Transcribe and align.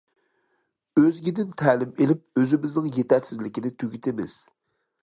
ئۆزگىدىن 1.01 1.53
تەلىم 1.63 1.93
ئېلىپ، 2.01 2.43
ئۆزىمىزنىڭ 2.43 2.89
يېتەرسىزلىكىنى 2.99 3.75
تۈگىتىمىز. 3.83 4.43